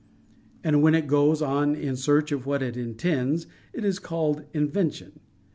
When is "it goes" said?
0.95-1.43